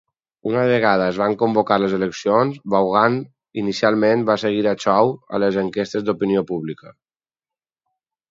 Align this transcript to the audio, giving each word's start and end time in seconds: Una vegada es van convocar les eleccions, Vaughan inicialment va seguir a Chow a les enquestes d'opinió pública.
Una 0.51 0.61
vegada 0.69 1.07
es 1.11 1.17
van 1.21 1.35
convocar 1.41 1.75
les 1.81 1.91
eleccions, 1.97 2.55
Vaughan 2.75 3.19
inicialment 3.63 4.25
va 4.31 4.37
seguir 4.45 4.63
a 4.71 4.75
Chow 4.85 5.13
a 5.37 5.41
les 5.45 5.59
enquestes 5.65 6.07
d'opinió 6.09 6.45
pública. 6.53 6.95